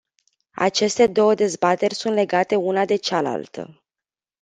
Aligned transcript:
Aceste 0.57 1.07
două 1.07 1.35
dezbateri 1.35 1.95
sunt 1.95 2.13
legate 2.13 2.55
una 2.55 2.85
de 2.85 2.95
cealaltă. 2.95 3.83